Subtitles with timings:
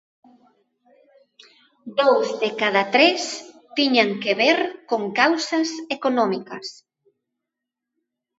[1.99, 3.21] Dous de cada tres
[3.77, 4.57] tiñan que ver
[4.89, 6.67] con causas económicas.